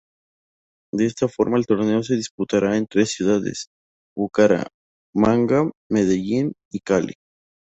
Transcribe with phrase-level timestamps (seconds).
[0.91, 3.67] De esta forma, el torneo se disputará en tres ciudades:
[4.17, 7.13] Bucaramanga, Medellín y Cali.